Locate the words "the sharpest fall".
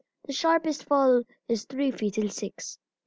0.25-1.21